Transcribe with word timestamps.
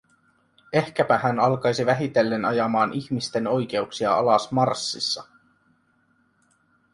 Ehkäpä 0.73 1.17
hän 1.17 1.39
alkaisi 1.39 1.85
vähitellen 1.85 2.45
ajamaan 2.45 2.93
ihmisten 2.93 3.47
oikeuksia 3.47 4.13
alas 4.13 4.51
Marssissa. 4.51 5.23